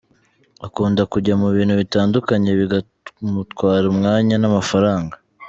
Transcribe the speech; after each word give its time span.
Akunda 0.67 1.01
kujya 1.11 1.33
mu 1.41 1.47
bintu 1.55 1.73
bitandukanye 1.81 2.49
bikamutwara 2.59 3.85
umwanya 3.93 4.35
n’amafaranga. 4.39 5.15